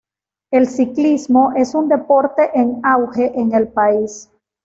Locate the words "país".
3.67-4.31